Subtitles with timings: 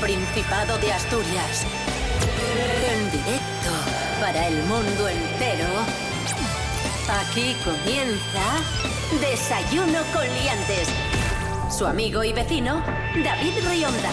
[0.00, 1.66] Principado de Asturias.
[2.90, 3.70] En directo
[4.18, 5.68] para el mundo entero.
[7.20, 10.88] Aquí comienza Desayuno con Liantes.
[11.70, 12.82] Su amigo y vecino,
[13.22, 14.10] David Rionda.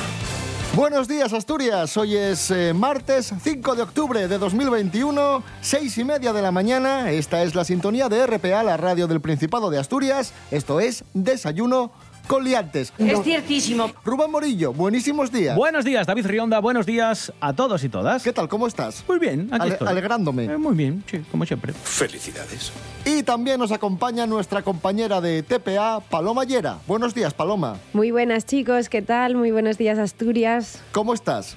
[0.76, 6.34] Buenos días Asturias, hoy es eh, martes 5 de octubre de 2021, seis y media
[6.34, 10.34] de la mañana, esta es la sintonía de RPA, la radio del Principado de Asturias,
[10.52, 11.92] esto es Desayuno
[12.27, 12.94] con liantes.
[12.98, 13.90] Es ciertísimo.
[14.04, 15.55] Rubén Morillo, buenísimos días.
[15.55, 16.59] Buenos días, David Rionda.
[16.59, 18.22] Buenos días a todos y todas.
[18.23, 18.48] ¿Qué tal?
[18.50, 19.03] ¿Cómo estás?
[19.08, 19.88] Muy bien, aquí Ale- estoy.
[19.88, 20.45] alegrándome.
[20.45, 21.73] Eh, muy bien, sí, como siempre.
[21.73, 22.72] Felicidades.
[23.05, 26.77] Y también nos acompaña nuestra compañera de TPA, Paloma Llera.
[26.88, 27.77] Buenos días, Paloma.
[27.94, 29.36] Muy buenas chicos, ¿qué tal?
[29.36, 30.81] Muy buenos días Asturias.
[30.91, 31.56] ¿Cómo estás?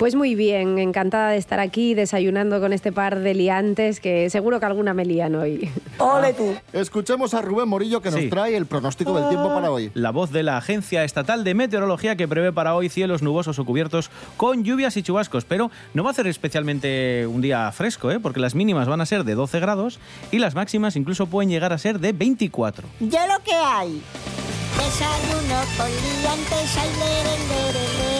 [0.00, 4.58] Pues muy bien, encantada de estar aquí desayunando con este par de liantes que seguro
[4.58, 5.68] que alguna me lían hoy.
[5.98, 6.54] Ole tú.
[6.72, 8.30] Escuchemos a Rubén Morillo que nos Sí.
[8.30, 9.90] trae el pronóstico del tiempo para hoy.
[9.92, 13.66] La voz de la Agencia Estatal de Meteorología que prevé para hoy cielos nubosos o
[13.66, 18.18] cubiertos con lluvias y chubascos, pero no va a ser especialmente un día fresco, ¿eh?
[18.20, 21.74] porque las mínimas van a ser de 12 grados y las máximas incluso pueden llegar
[21.74, 22.88] a ser de 24.
[23.00, 24.00] Ya lo que hay.
[24.78, 28.19] Desayuno con liantes, ay, lere, lere, lere.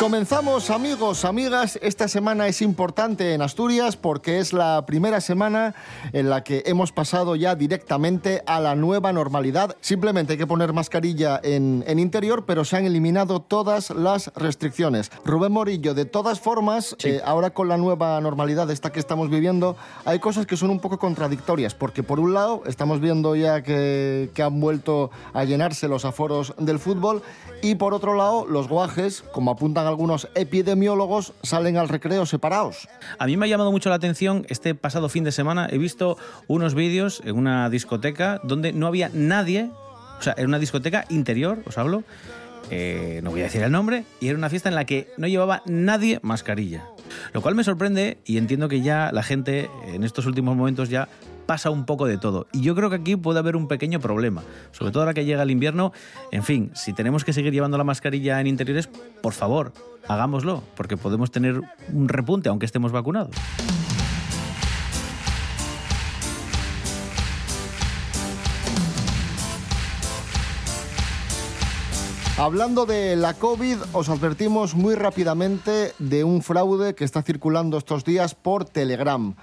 [0.00, 1.78] Comenzamos amigos, amigas.
[1.82, 5.74] Esta semana es importante en Asturias porque es la primera semana
[6.14, 9.76] en la que hemos pasado ya directamente a la nueva normalidad.
[9.82, 15.12] Simplemente hay que poner mascarilla en, en interior, pero se han eliminado todas las restricciones.
[15.22, 19.76] Rubén Morillo, de todas formas, eh, ahora con la nueva normalidad esta que estamos viviendo,
[20.06, 24.30] hay cosas que son un poco contradictorias, porque por un lado estamos viendo ya que,
[24.32, 27.22] que han vuelto a llenarse los aforos del fútbol
[27.60, 32.88] y por otro lado los guajes, como apuntan algunos epidemiólogos, salen al recreo separados.
[33.18, 35.68] A mí me ha llamado mucho la atención este pasado fin de semana.
[35.70, 39.70] He visto unos vídeos en una discoteca donde no había nadie,
[40.18, 42.04] o sea, era una discoteca interior, os hablo,
[42.70, 45.26] eh, no voy a decir el nombre, y era una fiesta en la que no
[45.26, 46.84] llevaba nadie mascarilla.
[47.32, 51.08] Lo cual me sorprende y entiendo que ya la gente en estos últimos momentos ya
[51.50, 52.46] pasa un poco de todo.
[52.52, 55.42] Y yo creo que aquí puede haber un pequeño problema, sobre todo ahora que llega
[55.42, 55.92] el invierno.
[56.30, 58.88] En fin, si tenemos que seguir llevando la mascarilla en interiores,
[59.20, 59.72] por favor,
[60.06, 61.60] hagámoslo, porque podemos tener
[61.92, 63.34] un repunte aunque estemos vacunados.
[72.38, 78.04] Hablando de la COVID, os advertimos muy rápidamente de un fraude que está circulando estos
[78.04, 79.34] días por Telegram.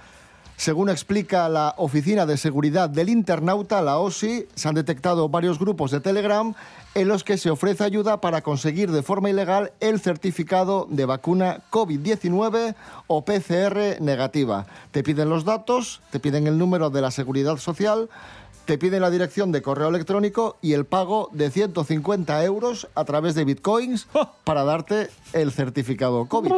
[0.58, 5.92] Según explica la Oficina de Seguridad del Internauta, la OSI, se han detectado varios grupos
[5.92, 6.52] de Telegram
[6.96, 11.60] en los que se ofrece ayuda para conseguir de forma ilegal el certificado de vacuna
[11.70, 12.74] COVID-19
[13.06, 14.66] o PCR negativa.
[14.90, 18.10] Te piden los datos, te piden el número de la seguridad social,
[18.64, 23.36] te piden la dirección de correo electrónico y el pago de 150 euros a través
[23.36, 24.32] de bitcoins ¡Oh!
[24.42, 26.50] para darte el certificado COVID.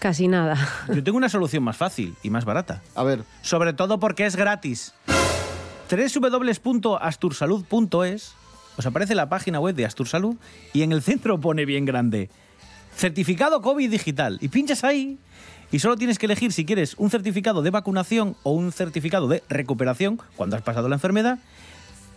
[0.00, 0.56] Casi nada.
[0.88, 2.82] Yo tengo una solución más fácil y más barata.
[2.96, 4.92] A ver, Sobre todo porque es gratis.
[5.88, 8.34] www.astursalud.es
[8.76, 10.36] os aparece la página web de Astursalud
[10.72, 12.30] y en el centro pone bien grande
[12.96, 15.18] Certificado COVID digital y pinchas ahí
[15.70, 19.42] y solo tienes que elegir si quieres un certificado de vacunación o un certificado de
[19.48, 21.38] recuperación cuando has pasado la enfermedad.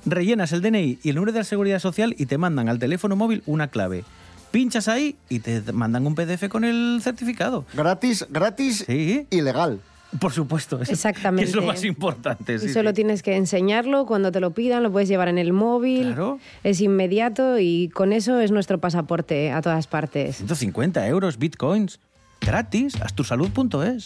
[0.06, 3.16] Rellenas el DNI y el número de la seguridad social y te mandan al teléfono
[3.16, 4.04] móvil una clave.
[4.54, 7.66] Pinchas ahí y te mandan un PDF con el certificado.
[7.74, 9.26] gratis, gratis Sí.
[9.32, 9.80] y legal.
[10.20, 11.46] Por supuesto, es, Exactamente.
[11.46, 12.60] que es lo más importante.
[12.60, 12.98] sí, y solo sí.
[12.98, 16.10] tienes que enseñarlo cuando te lo pidan, lo puedes llevar en el móvil.
[16.10, 16.38] Claro.
[16.64, 20.36] Es inmediato y con eso es nuestro pasaporte a todas partes.
[20.38, 22.00] 150 euros, bitcoins,
[22.42, 24.06] gratis, astursalud.es.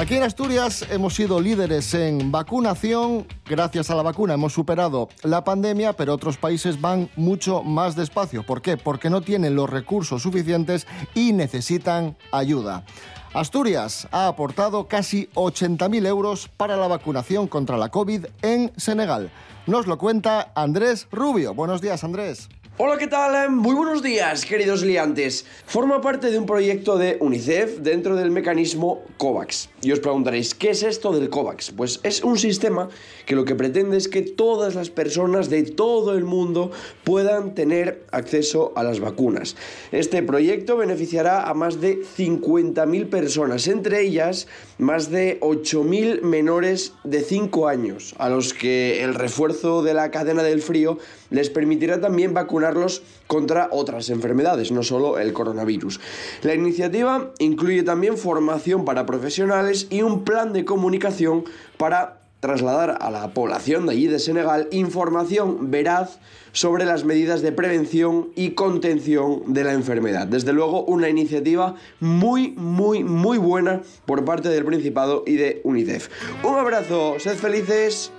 [0.00, 3.26] Aquí en Asturias hemos sido líderes en vacunación.
[3.44, 8.42] Gracias a la vacuna hemos superado la pandemia, pero otros países van mucho más despacio.
[8.42, 8.78] ¿Por qué?
[8.78, 12.82] Porque no tienen los recursos suficientes y necesitan ayuda.
[13.34, 19.30] Asturias ha aportado casi 80.000 euros para la vacunación contra la COVID en Senegal.
[19.66, 21.52] Nos lo cuenta Andrés Rubio.
[21.52, 22.48] Buenos días, Andrés.
[22.82, 23.50] Hola, ¿qué tal?
[23.50, 25.44] Muy buenos días, queridos liantes.
[25.66, 29.68] Forma parte de un proyecto de UNICEF dentro del mecanismo COVAX.
[29.82, 31.70] Y os preguntaréis, ¿qué es esto del COVAX?
[31.70, 32.90] Pues es un sistema
[33.24, 36.70] que lo que pretende es que todas las personas de todo el mundo
[37.02, 39.56] puedan tener acceso a las vacunas.
[39.90, 47.22] Este proyecto beneficiará a más de 50.000 personas, entre ellas más de 8.000 menores de
[47.22, 50.98] 5 años, a los que el refuerzo de la cadena del frío
[51.30, 56.00] les permitirá también vacunarlos contra otras enfermedades, no solo el coronavirus.
[56.42, 61.44] La iniciativa incluye también formación para profesionales y un plan de comunicación
[61.76, 66.18] para trasladar a la población de allí de Senegal información veraz
[66.52, 70.26] sobre las medidas de prevención y contención de la enfermedad.
[70.26, 76.08] Desde luego, una iniciativa muy, muy, muy buena por parte del Principado y de UNICEF.
[76.42, 78.10] Un abrazo, sed felices.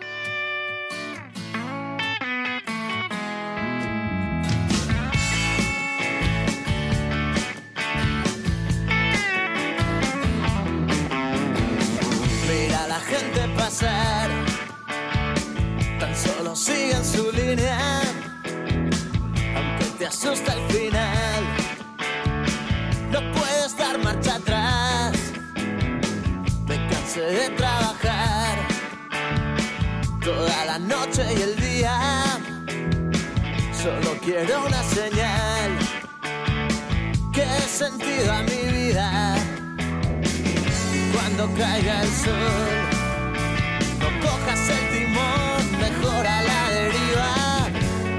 [42.24, 47.34] No cojas el timón, mejor a la deriva.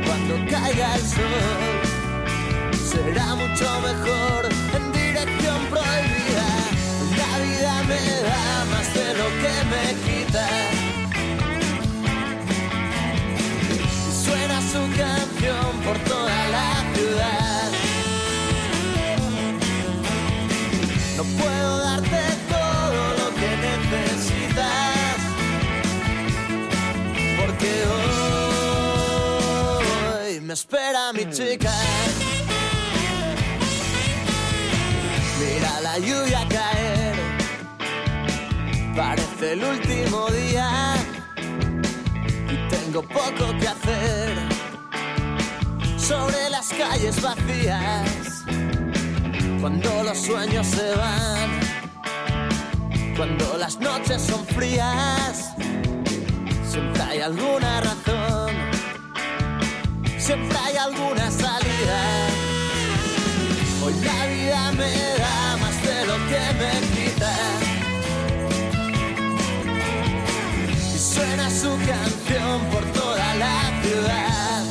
[0.04, 1.81] Cuando caiga el sol,
[2.90, 6.49] será mucho mejor en dirección prohibida.
[7.16, 10.46] La vida me da más de lo que me quita.
[13.70, 17.70] Y Suena su canción por toda la ciudad.
[21.16, 21.91] No puedo darte
[30.52, 31.72] me espera mi chica.
[35.40, 37.14] Mira la lluvia caer,
[38.94, 40.69] parece el último día.
[42.52, 44.28] Y tengo poco que hacer.
[45.96, 48.44] Sobre las calles vacías.
[49.58, 51.50] Cuando los sueños se van,
[53.16, 55.55] cuando las noches son frías,
[56.70, 58.71] siempre hay alguna razón,
[60.22, 62.00] siempre hay alguna salida.
[63.82, 67.32] Hoy la vida me da más de lo que me quita.
[70.94, 74.64] Y suena su canción por toda la ciudad.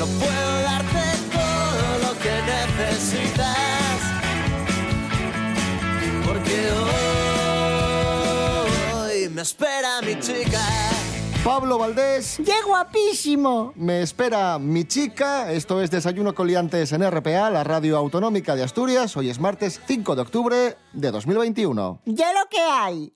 [0.00, 1.04] No puedo darte
[1.38, 3.98] todo lo que necesitas.
[6.26, 6.56] Porque
[8.92, 10.97] hoy me espera mi chica.
[11.44, 13.72] Pablo Valdés, ¡Qué guapísimo!
[13.76, 15.50] me espera mi chica.
[15.52, 19.16] Esto es Desayuno con Liantes en RPA, la radio autonómica de Asturias.
[19.16, 22.00] Hoy es martes 5 de octubre de 2021.
[22.04, 23.14] ¡Ya lo que hay!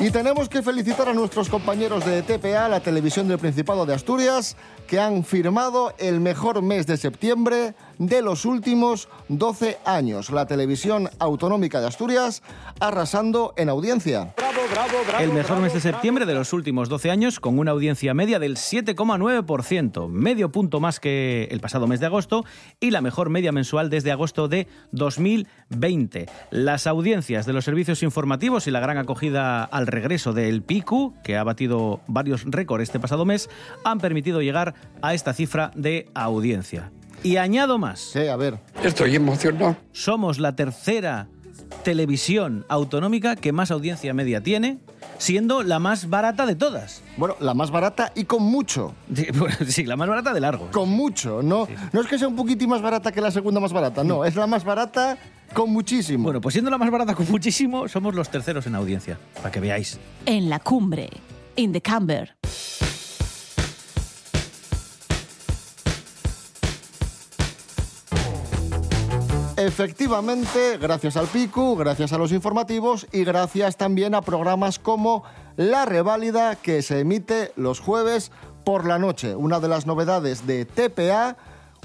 [0.00, 4.56] Y tenemos que felicitar a nuestros compañeros de TPA, la televisión del Principado de Asturias,
[4.86, 10.30] que han firmado el mejor mes de septiembre de los últimos 12 años.
[10.30, 12.42] La televisión autonómica de Asturias
[12.80, 14.34] arrasando en audiencia.
[15.20, 18.56] El mejor mes de septiembre de los últimos 12 años, con una audiencia media del
[18.56, 22.44] 7,9%, medio punto más que el pasado mes de agosto,
[22.80, 26.26] y la mejor media mensual desde agosto de 2020.
[26.50, 31.36] Las audiencias de los servicios informativos y la gran acogida al regreso del PICU, que
[31.36, 33.50] ha batido varios récords este pasado mes,
[33.84, 36.90] han permitido llegar a esta cifra de audiencia.
[37.22, 38.00] Y añado más.
[38.00, 38.58] Sí, a ver.
[38.82, 39.76] Estoy emocionado.
[39.92, 41.28] Somos la tercera
[41.82, 44.78] televisión autonómica que más audiencia media tiene,
[45.18, 47.02] siendo la más barata de todas.
[47.16, 48.94] Bueno, la más barata y con mucho.
[49.66, 50.70] Sí, la más barata de largo.
[50.70, 51.42] Con mucho.
[51.42, 54.04] No, no es que sea un poquitín más barata que la segunda más barata.
[54.04, 55.18] No, es la más barata
[55.52, 56.24] con muchísimo.
[56.24, 59.60] Bueno, pues siendo la más barata con muchísimo, somos los terceros en audiencia, para que
[59.60, 59.98] veáis.
[60.26, 61.10] En la cumbre,
[61.56, 62.34] in the camber.
[69.70, 75.22] Efectivamente, gracias al PICU, gracias a los informativos y gracias también a programas como
[75.56, 78.32] La Reválida, que se emite los jueves
[78.64, 79.36] por la noche.
[79.36, 81.36] Una de las novedades de TPA,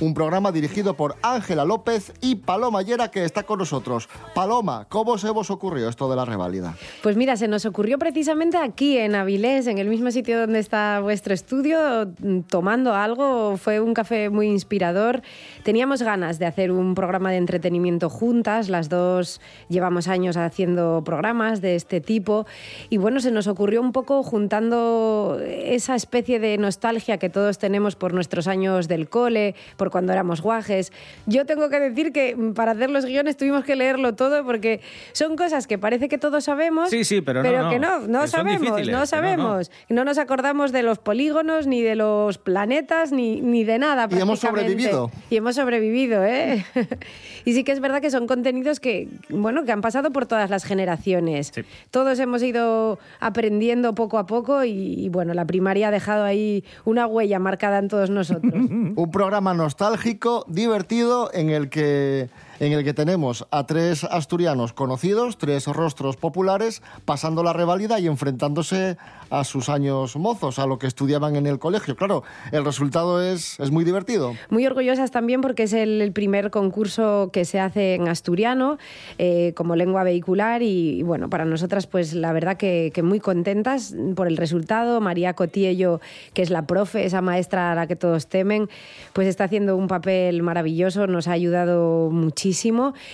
[0.02, 4.10] un programa dirigido por Ángela López y Paloma Llera que está con nosotros.
[4.34, 6.76] Paloma, ¿cómo se os ocurrió esto de la reválida?
[7.04, 11.00] Pues mira, se nos ocurrió precisamente aquí en Avilés, en el mismo sitio donde está
[11.02, 12.10] vuestro estudio,
[12.50, 13.58] tomando algo.
[13.58, 15.22] Fue un café muy inspirador.
[15.64, 18.70] Teníamos ganas de hacer un programa de entretenimiento juntas.
[18.70, 22.46] Las dos llevamos años haciendo programas de este tipo.
[22.90, 27.96] Y bueno, se nos ocurrió un poco juntando esa especie de nostalgia que todos tenemos
[27.96, 29.56] por nuestros años del cole,
[29.92, 30.92] cuando éramos guajes.
[31.26, 34.82] Yo tengo que decir que mm, para hacer los guiones tuvimos que leerlo todo porque
[35.14, 38.22] son cosas que parece que todos sabemos, Sí, sí, pero no, no, que no, no
[38.22, 39.72] que sabemos, no no, sabemos.
[39.90, 44.08] No, nos acordamos de los polígonos, ni de los planetas, ni, ni de nada.
[44.10, 45.12] Y hemos sobrevivido.
[45.30, 46.66] Y hemos sobrevivido, ¿eh?
[47.46, 50.50] y sí que es verdad que son contenidos que, bueno, que han pasado por todas
[50.50, 51.52] las generaciones.
[51.54, 51.62] Sí.
[51.92, 56.64] Todos hemos ido aprendiendo poco a poco y, y, bueno, la primaria ha dejado ahí
[56.84, 58.54] una huella marcada en todos nosotros.
[58.96, 65.38] Un programa nostálgico, divertido, en el que en el que tenemos a tres asturianos conocidos,
[65.38, 68.98] tres rostros populares, pasando la revalida y enfrentándose
[69.30, 71.96] a sus años mozos, a lo que estudiaban en el colegio.
[71.96, 74.34] Claro, el resultado es, es muy divertido.
[74.50, 78.78] Muy orgullosas también porque es el, primer concurso que se hace en asturiano
[79.18, 83.20] eh, como lengua vehicular y, y, bueno, para nosotras pues la verdad que, que, muy
[83.20, 85.02] contentas por el resultado.
[85.02, 86.00] María Cotiello,
[86.34, 88.70] que es la profe, esa maestra a la que todos temen,
[89.14, 92.45] pues está haciendo un papel maravilloso, nos ha ayudado muchísimo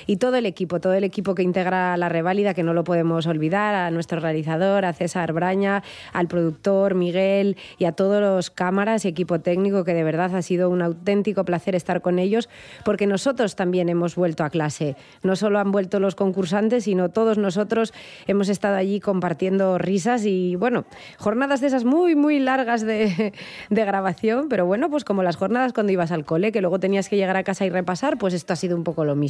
[0.07, 3.27] y todo el equipo, todo el equipo que integra la reválida, que no lo podemos
[3.27, 9.05] olvidar, a nuestro realizador, a César Braña, al productor Miguel y a todos los cámaras
[9.05, 12.49] y equipo técnico, que de verdad ha sido un auténtico placer estar con ellos,
[12.83, 14.97] porque nosotros también hemos vuelto a clase.
[15.23, 17.93] No solo han vuelto los concursantes, sino todos nosotros
[18.27, 20.83] hemos estado allí compartiendo risas y, bueno,
[21.17, 23.33] jornadas de esas muy, muy largas de,
[23.69, 27.07] de grabación, pero bueno, pues como las jornadas cuando ibas al cole, que luego tenías
[27.07, 29.20] que llegar a casa y repasar, pues esto ha sido un poco lo mismo.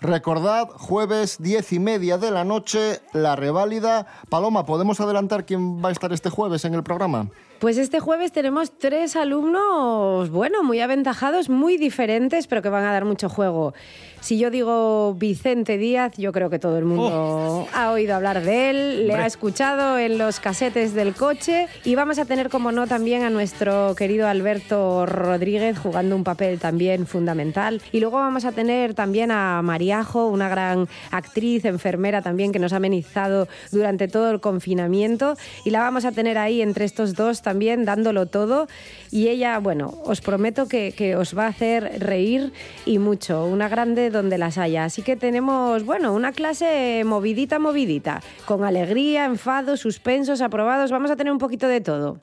[0.00, 4.06] Recordad, jueves diez y media de la noche, la reválida.
[4.28, 7.28] Paloma, ¿podemos adelantar quién va a estar este jueves en el programa?
[7.62, 12.90] Pues este jueves tenemos tres alumnos, bueno, muy aventajados, muy diferentes, pero que van a
[12.92, 13.72] dar mucho juego.
[14.20, 17.68] Si yo digo Vicente Díaz, yo creo que todo el mundo oh.
[17.72, 22.20] ha oído hablar de él, le ha escuchado en los casetes del coche y vamos
[22.20, 27.80] a tener como no también a nuestro querido Alberto Rodríguez jugando un papel también fundamental.
[27.90, 32.72] Y luego vamos a tener también a Mariajo, una gran actriz, enfermera también que nos
[32.72, 37.42] ha amenizado durante todo el confinamiento y la vamos a tener ahí entre estos dos
[37.42, 37.51] también
[37.84, 38.66] dándolo todo
[39.10, 42.52] y ella, bueno, os prometo que, os va a hacer reír
[42.86, 44.84] y mucho, una grande donde las haya.
[44.84, 50.90] Así que tenemos, bueno, una clase movidita, movidita, con alegría, enfado, suspensos, aprobados.
[50.90, 52.20] Vamos a tener un poquito de todo.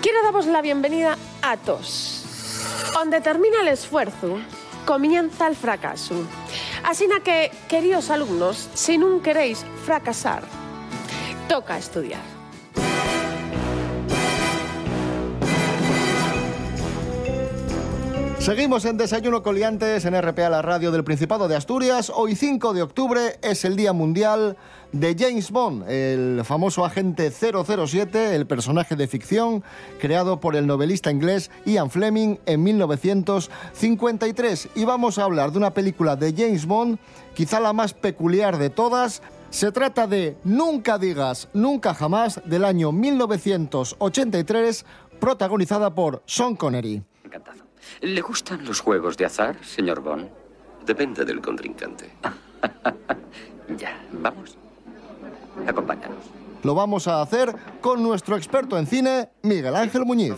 [0.00, 2.24] Quiero daros la bienvenida a TOS.
[2.94, 4.38] Donde termina el esfuerzo,
[4.84, 6.14] comienza el fracaso.
[6.84, 10.42] Así que, queridos alumnos, si no queréis fracasar,
[11.48, 12.31] toca estudiar.
[18.42, 22.10] Seguimos en Desayuno Coliantes en RPA, la radio del Principado de Asturias.
[22.12, 24.56] Hoy 5 de octubre es el Día Mundial
[24.90, 29.62] de James Bond, el famoso agente 007, el personaje de ficción
[30.00, 34.70] creado por el novelista inglés Ian Fleming en 1953.
[34.74, 36.98] Y vamos a hablar de una película de James Bond,
[37.34, 39.22] quizá la más peculiar de todas.
[39.50, 44.84] Se trata de Nunca digas, nunca jamás, del año 1983,
[45.20, 47.04] protagonizada por Sean Connery.
[48.00, 50.28] ¿Le gustan los juegos de azar, señor Bond?
[50.84, 52.10] Depende del contrincante.
[53.78, 54.56] ya, vamos.
[55.66, 56.24] Acompáñanos.
[56.62, 60.34] Lo vamos a hacer con nuestro experto en cine, Miguel Ángel Muñiz.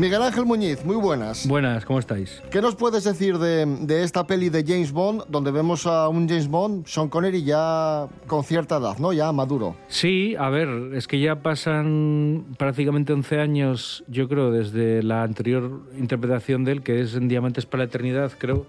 [0.00, 1.46] Miguel Ángel Muñiz, muy buenas.
[1.46, 2.42] Buenas, ¿cómo estáis?
[2.50, 6.26] ¿Qué nos puedes decir de, de, esta peli de James Bond, donde vemos a un
[6.26, 9.12] James Bond, Sean Connery, ya con cierta edad, ¿no?
[9.12, 9.76] Ya maduro.
[9.88, 15.82] Sí, a ver, es que ya pasan prácticamente 11 años, yo creo, desde la anterior
[15.98, 18.64] interpretación de él, que es en Diamantes para la Eternidad, creo,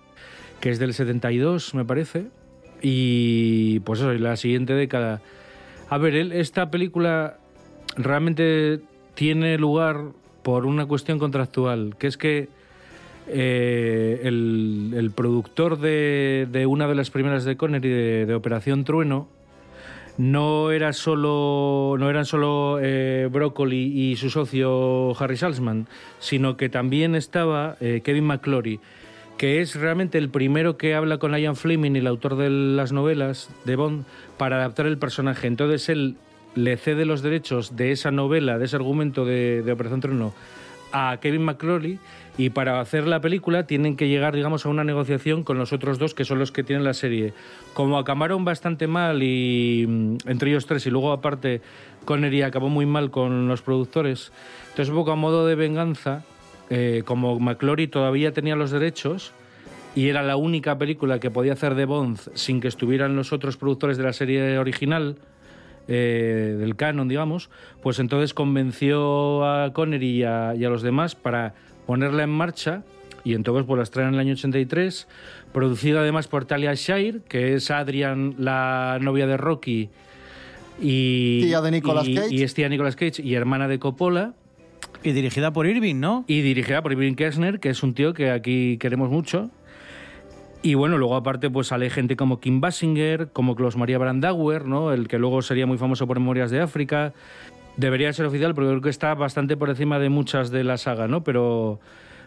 [0.60, 2.26] que es del 72, me parece.
[2.82, 5.22] Y pues eso, la siguiente década.
[5.90, 7.38] A ver, él, esta película
[7.96, 8.82] realmente
[9.16, 10.12] tiene lugar
[10.44, 12.50] por una cuestión contractual, que es que
[13.28, 19.28] eh, el, el, productor de, de, una de las primeras de Connery, de, Operación Trueno,
[20.18, 25.88] no era solo no eran solo eh, Broccoli y su socio Harry Salzman,
[26.20, 28.80] sino que también estaba eh, Kevin McClory,
[29.38, 33.50] que es realmente el primero que habla con Ian Fleming, el autor de las novelas
[33.66, 34.06] de Bond,
[34.38, 35.48] para adaptar el personaje.
[35.48, 36.18] Entonces él
[36.56, 40.34] le cede los derechos de esa novela, de ese argumento de, Operación Trueno
[40.94, 42.00] a Kevin McCrory
[42.38, 46.00] y para hacer la película tienen que llegar, digamos, a una negociación con los otros
[46.00, 47.34] dos que son los que tienen la serie.
[47.74, 51.62] Como acabaron bastante mal y mm, entre ellos tres y luego aparte
[52.06, 54.32] Connery acabó muy mal con los productores,
[54.70, 56.24] entonces un poco a modo de venganza,
[56.70, 59.34] eh, como McClory todavía tenía los derechos
[59.96, 63.58] y era la única película que podía hacer de Bond sin que estuvieran los otros
[63.58, 65.18] productores de la serie original,
[65.88, 67.50] eh, del canon, digamos,
[67.82, 71.54] pues entonces convenció a Connery y a, y a los demás para
[71.86, 72.84] ponerla en marcha
[73.24, 75.08] y entonces pues la estrena en el año 83,
[75.54, 79.90] producida además por Talia Shire, que es Adrian, la novia de Rocky,
[80.80, 82.34] y, Tía de Nicolas y- Cage.
[82.34, 84.34] y es tía de Nicolas Cage y hermana de Coppola.
[85.04, 86.26] Y dirigida por Irving, ¿no?
[86.28, 89.50] Y dirigida por Irving Kershner, que es un tío que aquí queremos mucho.
[90.64, 94.92] Y bueno, luego aparte pues sale gente como Kim Basinger, como Klaus Maria Brandauer, ¿no?
[94.94, 97.14] El que luego sería muy famoso por Memorias de África.
[97.78, 101.08] Debería ser oficial, pero creo que está bastante por encima de muchas de la saga,
[101.08, 101.24] ¿no?
[101.24, 101.80] Pero,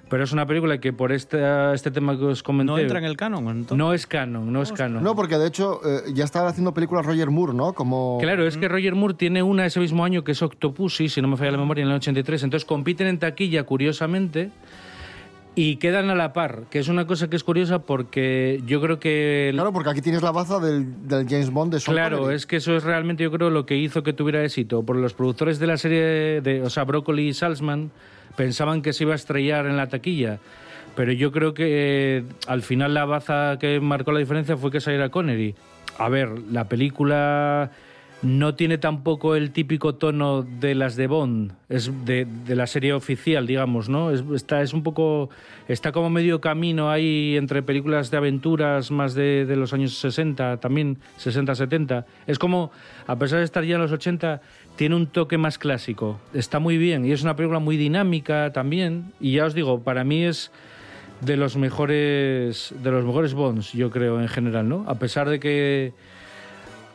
[0.09, 1.39] pero es una película que por este,
[1.75, 2.73] este tema que os comenté...
[2.73, 3.47] No entra en el canon.
[3.47, 3.77] entonces.
[3.79, 5.05] No es canon, no es canon.
[5.05, 7.73] No, porque de hecho eh, ya estaba haciendo películas Roger Moore, ¿no?
[7.73, 8.19] Como...
[8.21, 11.29] Claro, es que Roger Moore tiene una ese mismo año que es Octopussy, si no
[11.29, 12.43] me falla la memoria, en el 83.
[12.43, 14.51] Entonces compiten en taquilla, curiosamente,
[15.57, 18.99] y quedan a la par, que es una cosa que es curiosa porque yo creo
[18.99, 19.51] que...
[19.53, 22.37] Claro, porque aquí tienes la baza del, del James Bond de Sean Claro, Connery.
[22.37, 24.83] es que eso es realmente yo creo lo que hizo que tuviera éxito.
[24.83, 27.93] Por los productores de la serie, de, o sea, Broccoli y Salzman,
[28.37, 30.39] pensaban que se iba a estrellar en la taquilla.
[30.97, 31.67] Pero yo creo que
[32.19, 35.55] eh, al final la baza que marcó la diferencia fue que saliera Connery.
[35.99, 37.71] A ver, la película
[38.25, 43.47] no tiene tampoco el típico tono de las de Bond, es de, la serie oficial,
[43.47, 44.11] digamos, ¿no?
[44.11, 45.29] Es, está, es un poco,
[45.69, 50.59] está como medio camino ahí entre películas de aventuras más de, de los años 60,
[50.59, 52.07] también 60, 70.
[52.27, 52.71] Es como,
[53.07, 54.41] a pesar de estar ya en los 80,
[54.77, 56.19] tiene un toque más clásico.
[56.33, 59.13] Está muy bien y es una película muy dinámica también.
[59.21, 60.51] Y ya os digo, para mí es
[61.21, 64.85] de los mejores de los mejores Bonds, yo creo en general, ¿no?
[64.89, 65.93] A pesar de que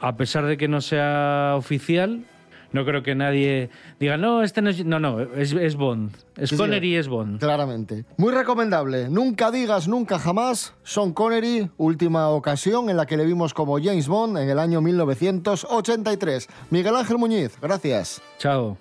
[0.01, 2.23] a pesar de que no sea oficial,
[2.71, 4.85] no creo que nadie diga, no, este no es...
[4.85, 6.11] No, no, es, es Bond.
[6.37, 6.57] Es Sí.
[6.57, 7.39] Connery y es Bond.
[7.39, 8.05] Claramente.
[8.17, 9.09] Muy recomendable.
[9.09, 10.73] Nunca digas nunca jamás.
[10.83, 14.81] Sean Connery, última ocasión en la que le vimos como James Bond en el año
[14.81, 16.47] 1983.
[16.69, 18.21] Miguel Ángel Muñiz, gracias.
[18.37, 18.77] Chao.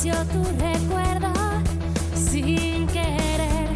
[0.00, 1.32] Tu recuerdo
[2.14, 3.68] sin querer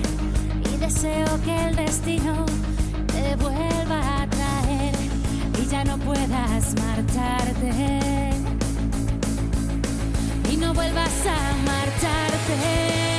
[0.72, 2.46] y deseo que el destino
[3.08, 4.94] te vuelva a traer
[5.60, 8.30] y ya no puedas marcharte
[10.52, 13.11] y no vuelvas a marcharte.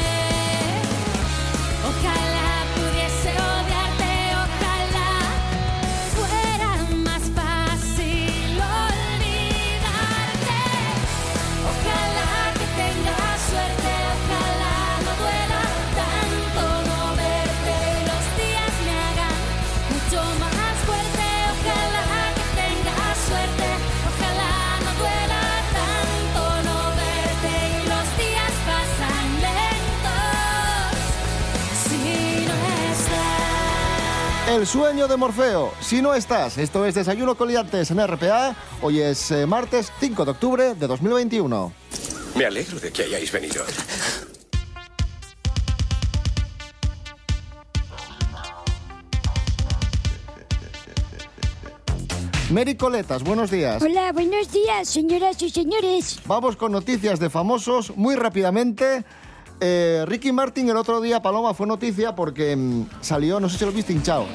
[34.47, 35.71] El sueño de Morfeo.
[35.79, 38.53] Si no estás, esto es Desayuno con Liantes en RPA.
[38.82, 41.71] Hoy es eh, martes 5 de octubre de 2021.
[42.36, 43.63] Me alegro de que hayáis venido.
[52.49, 53.82] Mary Coletas, buenos días.
[53.82, 56.19] Hola, buenos días, señoras y señores.
[56.25, 59.06] Vamos con noticias de famosos muy rápidamente.
[59.65, 63.63] Eh, Ricky Martin el otro día, Paloma, fue noticia porque mm, salió, no sé si
[63.63, 64.26] lo viste, hinchado.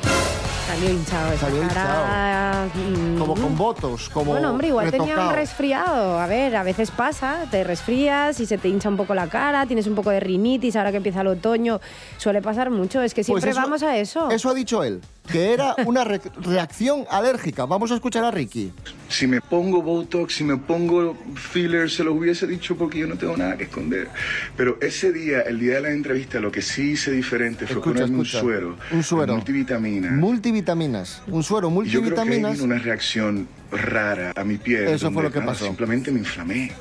[0.67, 5.35] Salió hinchado esa Salió cara, mm, Como con votos, como Bueno, hombre, igual tenía un
[5.35, 6.19] resfriado.
[6.19, 9.67] A ver, a veces pasa, te resfrías y se te hincha un poco la cara,
[9.67, 11.79] tienes un poco de rinitis, ahora que empieza el otoño,
[12.17, 13.03] suele pasar mucho.
[13.03, 14.31] Es que Pues siempre eso- vamos a eso.
[14.31, 17.67] Eso ha dicho él, que era una re- reacción alérgica.
[17.67, 18.73] Vamos a escuchar a Ricky.
[19.09, 23.17] Si me pongo Botox, si me pongo filler, se lo hubiese dicho porque yo no
[23.17, 24.09] tengo nada que esconder.
[24.57, 27.95] Pero ese día, el día de la entrevista, lo que sí hice diferente fue Escucha,
[28.01, 28.39] ponerme escucha.
[28.39, 28.77] un suero.
[28.93, 29.35] Un suero.
[29.35, 30.11] Multivitamina.
[30.13, 31.23] Multivitaminas.
[31.29, 32.53] Un suero Y yo creo que ahí multivitaminas.
[32.55, 34.89] vino una reacción rara a mi piel.
[34.89, 35.67] Eso fue lo que pasó.
[35.67, 36.73] Simplemente me inflamé.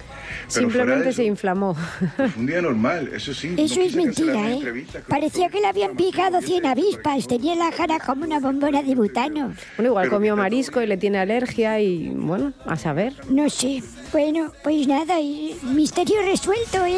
[0.48, 1.76] Simplemente de se eso, inflamó.
[2.16, 3.50] fue un día normal, eso sí.
[3.50, 4.86] no Eso es quise cancelar mentira, ¿eh?
[5.08, 7.28] Parecía que le habían picado 100 avispas.
[7.28, 9.54] Tenía la cara como una bombona de butano.
[9.76, 13.14] Bueno, igual comió marisco y le tiene alergia y, bueno, a saber.
[13.30, 13.84] No sé.
[14.12, 15.16] Bueno, pues nada,
[15.64, 16.98] misterio resuelto, ¿eh?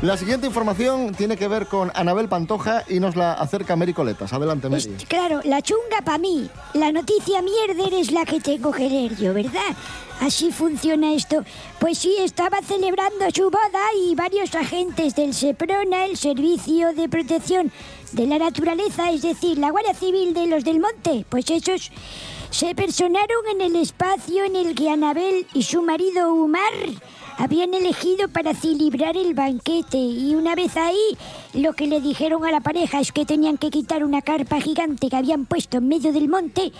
[0.00, 4.32] La siguiente información tiene que ver con Anabel Pantoja y nos la acerca Mary Coletas.
[4.32, 4.94] Adelante, Mary.
[5.08, 6.48] Claro, la chunga para mí.
[6.74, 9.74] La noticia mierder es la que tengo que leer yo, ¿verdad?
[10.20, 11.42] Así funciona esto.
[11.80, 17.72] Pues sí, estaba celebrando su boda y varios agentes del SEPRONA, el Servicio de Protección
[18.12, 21.90] de la Naturaleza, es decir, la Guardia Civil de los del Monte, pues esos
[22.50, 26.72] se personaron en el espacio en el que Anabel y su marido Umar
[27.38, 31.16] habían elegido para celebrar el banquete y una vez ahí
[31.54, 35.08] lo que le dijeron a la pareja es que tenían que quitar una carpa gigante
[35.08, 36.72] que habían puesto en medio del monte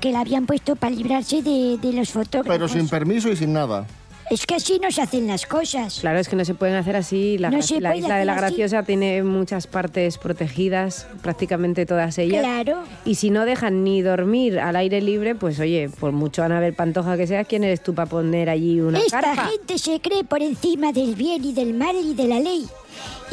[0.00, 2.52] que la habían puesto para librarse de, de los fotógrafos.
[2.54, 3.86] Pero sin permiso y sin nada.
[4.30, 5.98] Es que así no se hacen las cosas.
[6.00, 7.36] Claro, es que no se pueden hacer así.
[7.38, 8.40] La, No gra- se la puede isla de la así.
[8.40, 12.40] Graciosa tiene muchas partes protegidas, prácticamente todas ellas.
[12.42, 12.84] Claro.
[13.04, 17.16] Y si no dejan ni dormir al aire libre, pues oye, por mucho Anabel Pantoja
[17.16, 19.46] que sea, ¿quién eres tú para poner allí una Esta carpa?
[19.48, 22.66] gente se cree por encima del bien y del mal y de la ley.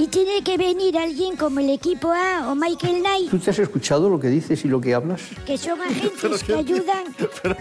[0.01, 3.59] Y tiene que venir alguien como el equipo A o Michael Knight, ¿Tú te has
[3.59, 5.21] escuchado lo que dices y lo que hablas?
[5.45, 7.03] que son agentes que ayudan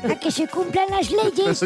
[0.08, 1.62] a que se cumplan las leyes.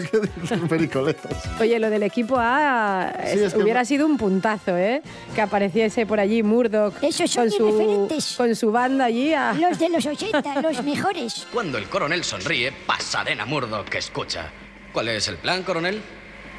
[1.60, 5.00] Oye, lo del equipo A Sí, es- es que- hubiera sido un puntazo, ¿eh?
[5.36, 9.32] Que apareciese por allí Murdoch Esos son con, su, con su banda allí.
[9.32, 11.46] a- Los de los 80, los mejores.
[11.52, 14.50] Cuando el coronel sonríe, Pasadena Murdoch que escucha.
[14.92, 16.02] ¿Cuál es el plan, coronel?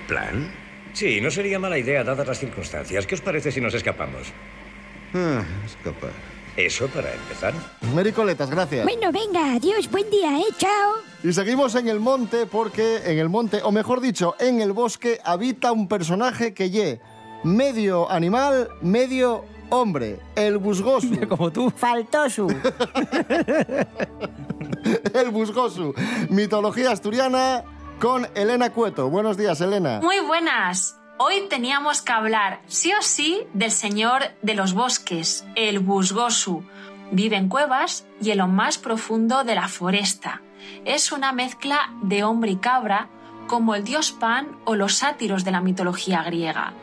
[0.08, 0.65] ¿Plan?
[0.96, 3.06] Sí, no sería mala idea dadas las circunstancias.
[3.06, 4.30] ¿Qué os parece si nos escapamos?
[5.14, 6.12] Ah, escapar.
[6.56, 7.54] Eso para empezar.
[7.94, 8.86] Mary Coletas, gracias.
[8.86, 10.46] Bueno, venga, adiós, buen día, ¿eh?
[10.58, 10.94] Chao.
[11.22, 15.20] Y seguimos en el monte porque en el monte, o mejor dicho, en el bosque
[15.26, 17.02] habita un personaje que ye
[17.44, 21.20] medio animal, medio hombre, el busgosu.
[21.28, 21.74] Como tú.
[21.76, 22.48] Faltosu.
[25.14, 25.94] el busgosu.
[26.30, 27.66] Mitología asturiana
[28.00, 29.10] con Elena Cueto.
[29.10, 30.00] Buenos días, Elena.
[30.02, 31.00] Muy buenas.
[31.18, 36.64] Hoy teníamos que hablar, sí o sí, del señor de los bosques, el Busgosu.
[37.12, 40.42] Vive en cuevas y en lo más profundo de la foresta.
[40.84, 43.08] Es una mezcla de hombre y cabra,
[43.48, 46.74] como el dios Pan o los sátiros de la mitología griega.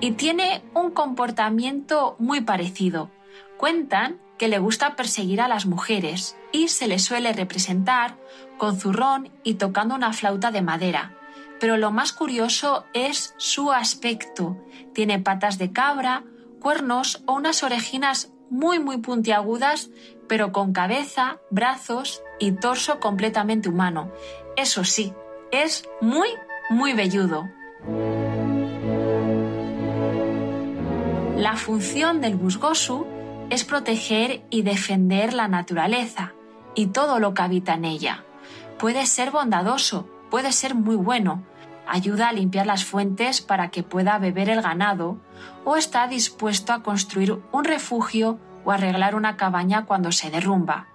[0.00, 3.10] Y tiene un comportamiento muy parecido.
[3.56, 8.18] Cuentan que le gusta perseguir a las mujeres y se le suele representar
[8.58, 11.16] con zurrón y tocando una flauta de madera.
[11.60, 14.56] Pero lo más curioso es su aspecto.
[14.94, 16.24] Tiene patas de cabra,
[16.58, 19.90] cuernos o unas orejinas muy muy puntiagudas,
[20.28, 24.10] pero con cabeza, brazos y torso completamente humano.
[24.56, 25.12] Eso sí,
[25.52, 26.26] es muy
[26.68, 27.48] muy velludo.
[31.36, 33.21] La función del busgosu
[33.52, 36.32] es proteger y defender la naturaleza
[36.74, 38.24] y todo lo que habita en ella.
[38.78, 41.42] Puede ser bondadoso, puede ser muy bueno,
[41.86, 45.18] ayuda a limpiar las fuentes para que pueda beber el ganado
[45.66, 50.86] o está dispuesto a construir un refugio o arreglar una cabaña cuando se derrumba.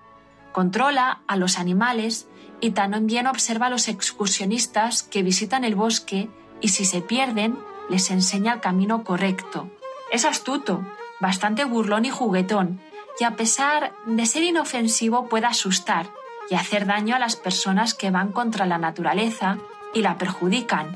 [0.52, 2.28] Controla a los animales
[2.60, 6.28] y también observa a los excursionistas que visitan el bosque
[6.60, 9.70] y si se pierden les enseña el camino correcto.
[10.12, 10.84] Es astuto,
[11.20, 12.80] bastante burlón y juguetón,
[13.20, 16.08] y a pesar de ser inofensivo puede asustar
[16.50, 19.58] y hacer daño a las personas que van contra la naturaleza
[19.94, 20.96] y la perjudican,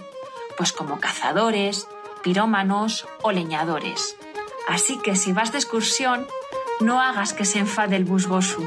[0.57, 1.87] pues como cazadores,
[2.23, 4.15] pirómanos o leñadores.
[4.67, 6.27] Así que si vas de excursión,
[6.79, 8.63] no hagas que se enfade el busgosu.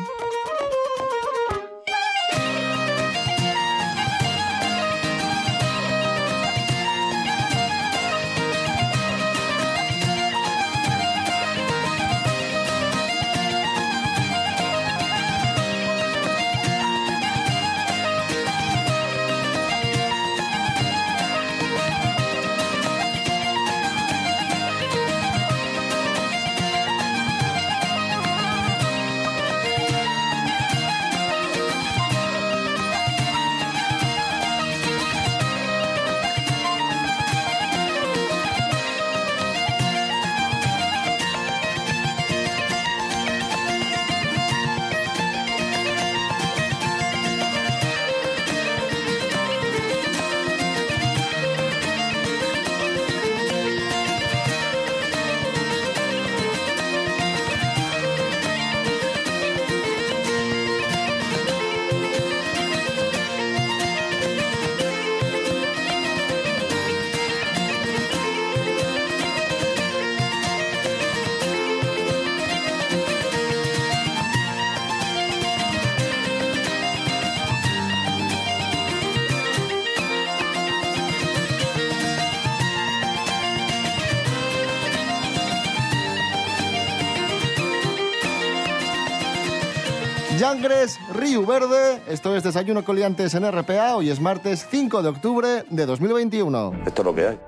[90.44, 92.02] Yangres, Río Verde.
[92.06, 93.96] Esto es Desayuno Coliantes en RPA.
[93.96, 96.82] Hoy es martes 5 de octubre de 2021.
[96.84, 97.38] Esto es lo que hay.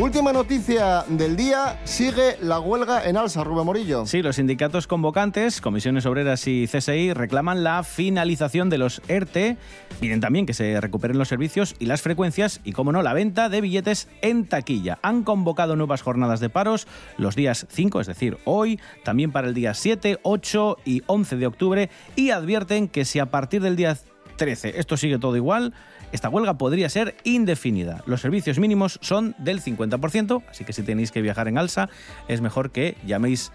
[0.00, 4.06] Última noticia del día, sigue la huelga en alza, Rubén Morillo.
[4.06, 9.58] Sí, los sindicatos convocantes, comisiones obreras y CSI reclaman la finalización de los ERTE,
[10.00, 13.50] piden también que se recuperen los servicios y las frecuencias y, como no, la venta
[13.50, 14.98] de billetes en taquilla.
[15.02, 19.54] Han convocado nuevas jornadas de paros los días 5, es decir, hoy, también para el
[19.54, 23.98] día 7, 8 y 11 de octubre y advierten que si a partir del día
[24.36, 25.72] 13 esto sigue todo igual,
[26.12, 28.02] esta huelga podría ser indefinida.
[28.06, 31.88] Los servicios mínimos son del 50%, así que si tenéis que viajar en alza,
[32.28, 33.52] es mejor que llaméis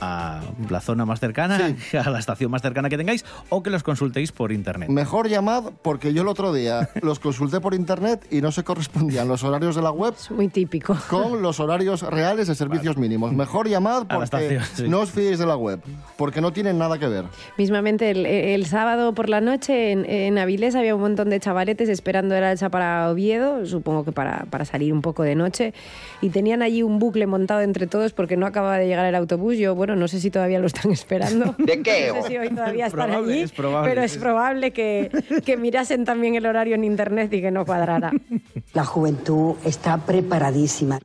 [0.00, 3.82] a la zona más cercana, a la estación más cercana que tengáis, o que los
[3.82, 4.88] consultéis por internet.
[4.88, 9.28] Mejor llamad porque yo el otro día los consulté por internet y no se correspondían
[9.28, 10.96] los horarios de la web Muy típico.
[11.08, 13.32] con los horarios reales de servicios mínimos.
[13.32, 14.88] Mejor llamad porque estación, sí.
[14.88, 15.80] no os fiéis de la web,
[16.16, 17.24] porque no tienen nada que ver.
[17.56, 21.88] Mismamente el, el sábado por la noche en, en Avilés había un montón de chavaletes
[21.88, 25.74] esperando el alza para Oviedo, supongo que para, para salir un poco de noche,
[26.20, 29.56] y tenían allí un bucle montado entre todos porque no acababa de llegar el autobús.
[29.56, 31.54] Yo, bueno, no sé si todavía lo están esperando.
[31.58, 32.10] ¿De qué?
[32.12, 35.10] No sé si hoy todavía Es están probable, allí, es probable, pero es probable que,
[35.44, 38.10] que mirasen también el horario en internet y que no cuadrara.
[38.72, 40.98] La juventud está preparadísima.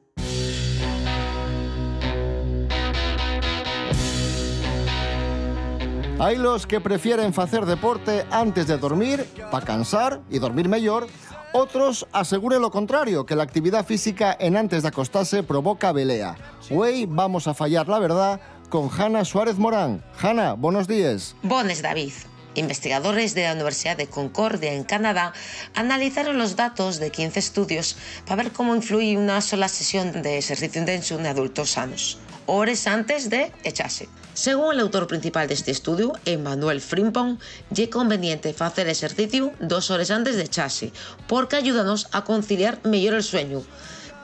[6.21, 11.07] Hay los que prefieren hacer deporte antes de dormir, para cansar y dormir mejor.
[11.51, 16.35] Otros aseguren lo contrario, que la actividad física en antes de acostarse provoca velea.
[16.69, 18.39] Hoy vamos a fallar la verdad
[18.71, 20.01] con Hanna Suárez Morán.
[20.19, 21.35] Hanna, buenos días.
[21.43, 22.13] Bones David.
[22.55, 25.33] Investigadores de la Universidad de Concordia en Canadá
[25.75, 30.79] analizaron los datos de 15 estudios para ver cómo influye una sola sesión de ejercicio
[30.81, 34.09] intenso en adultos sanos, horas antes de echarse.
[34.33, 37.39] Según el autor principal de este estudio, Emmanuel Frimpong,
[37.75, 40.93] es conveniente hacer ejercicio dos horas antes de echarse,
[41.27, 43.63] porque ayúdanos a conciliar mejor el sueño.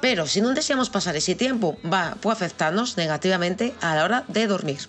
[0.02, 4.48] Pero si no deseamos pasar ese tiempo, va puede afectarnos negativamente a la hora de
[4.48, 4.80] dormir.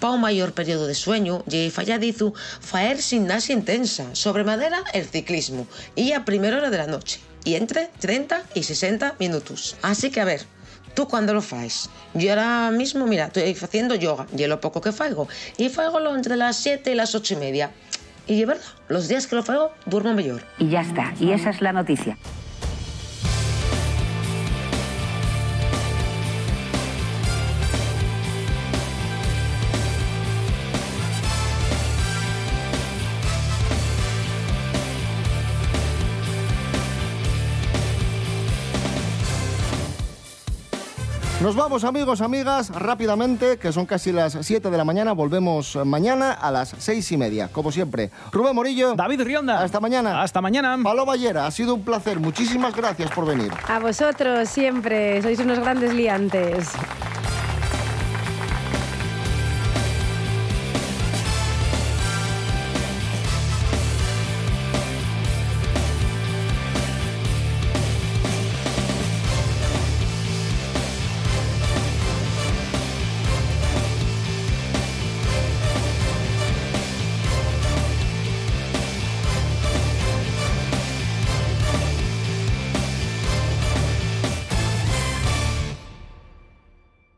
[0.00, 6.12] Para un mayor periodo de sueño, lle falladizo faer gimnasia intensa, sobremanera el ciclismo, y
[6.12, 9.76] a primera hora de la noche, y entre 30 y 60 minutos.
[9.80, 10.44] Así que a ver,
[10.94, 11.88] ¿tú cuándo lo faes?
[12.12, 16.36] Yo ahora mismo, mira, estoy haciendo yoga, y lo poco que faigo, y faigolo entre
[16.36, 17.70] las 7 y las 8 y media.
[18.26, 20.44] Y es verdad, los días que lo faigo, duermo mejor.
[20.58, 22.18] Y ya está, y esa es la noticia.
[41.46, 45.12] Nos vamos amigos, amigas, rápidamente, que son casi las 7 de la mañana.
[45.12, 48.10] Volvemos mañana a las 6 y media, como siempre.
[48.32, 48.96] Rubén Morillo.
[48.96, 49.62] David Rionda.
[49.62, 50.22] Hasta mañana.
[50.22, 50.76] Hasta mañana.
[50.82, 52.18] Palo Ballera, ha sido un placer.
[52.18, 53.52] Muchísimas gracias por venir.
[53.68, 56.72] A vosotros siempre, sois unos grandes liantes.